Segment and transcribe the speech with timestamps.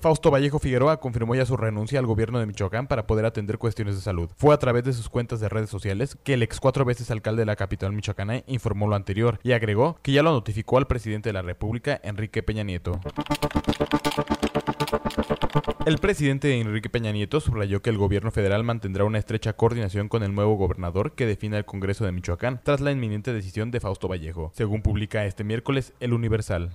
[0.00, 3.96] Fausto Vallejo Figueroa confirmó ya su renuncia al gobierno de Michoacán para poder atender cuestiones
[3.96, 4.30] de salud.
[4.36, 7.42] Fue a través de sus cuentas de redes sociales que el ex cuatro veces alcalde
[7.42, 11.28] de la capital michoacana informó lo anterior y agregó que ya lo notificó al presidente
[11.28, 12.98] de la República, Enrique Peña Nieto.
[15.86, 20.22] El presidente Enrique Peña Nieto subrayó que el gobierno federal mantendrá una estrecha coordinación con
[20.22, 24.08] el nuevo gobernador que define el Congreso de Michoacán tras la inminente decisión de Fausto
[24.08, 26.70] Vallejo, según publica este miércoles El Universal.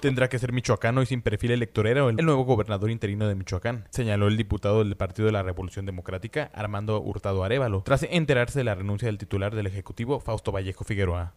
[0.00, 4.28] Tendrá que ser michoacano y sin perfil electorero el nuevo gobernador interino de Michoacán, señaló
[4.28, 8.74] el diputado del Partido de la Revolución Democrática, Armando Hurtado Arevalo, tras enterarse de la
[8.74, 11.34] renuncia del titular del Ejecutivo, Fausto Vallejo Figueroa.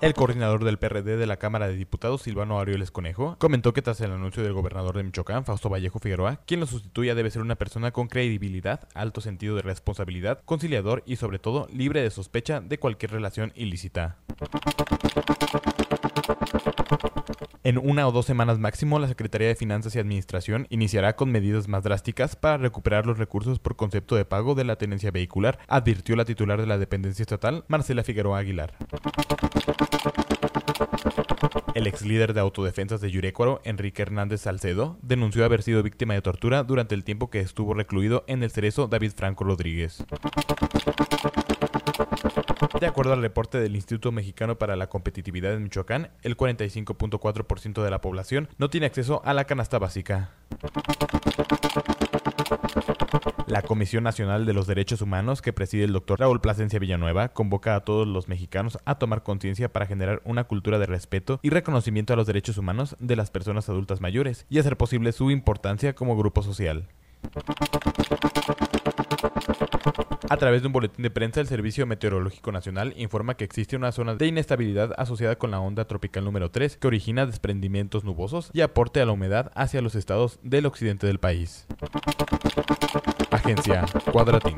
[0.00, 4.00] El coordinador del PRD de la Cámara de Diputados, Silvano Aureoles Conejo, comentó que tras
[4.00, 7.56] el anuncio del gobernador de Michoacán, Fausto Vallejo Figueroa, quien lo sustituya debe ser una
[7.56, 12.78] persona con credibilidad, alto sentido de responsabilidad, conciliador y sobre todo libre de sospecha de
[12.78, 14.18] cualquier relación ilícita.
[17.64, 21.66] En una o dos semanas máximo, la Secretaría de Finanzas y Administración iniciará con medidas
[21.66, 26.14] más drásticas para recuperar los recursos por concepto de pago de la tenencia vehicular, advirtió
[26.14, 28.74] la titular de la dependencia estatal, Marcela Figueroa Aguilar.
[31.74, 36.22] El ex líder de autodefensas de Yurecuaro, Enrique Hernández Salcedo, denunció haber sido víctima de
[36.22, 40.04] tortura durante el tiempo que estuvo recluido en el cerezo David Franco Rodríguez.
[42.80, 47.90] De acuerdo al reporte del Instituto Mexicano para la Competitividad en Michoacán, el 45.4% de
[47.90, 50.30] la población no tiene acceso a la canasta básica.
[53.48, 57.74] La Comisión Nacional de los Derechos Humanos, que preside el doctor Raúl Plasencia Villanueva, convoca
[57.74, 62.12] a todos los mexicanos a tomar conciencia para generar una cultura de respeto y reconocimiento
[62.12, 66.16] a los derechos humanos de las personas adultas mayores y hacer posible su importancia como
[66.16, 66.88] grupo social.
[70.30, 73.92] A través de un boletín de prensa, el Servicio Meteorológico Nacional informa que existe una
[73.92, 78.60] zona de inestabilidad asociada con la onda tropical número 3 que origina desprendimientos nubosos y
[78.60, 81.66] aporte a la humedad hacia los estados del occidente del país.
[83.30, 84.56] Agencia Cuadratín.